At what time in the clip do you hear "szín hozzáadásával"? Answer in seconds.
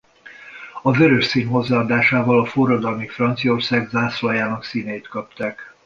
1.25-2.39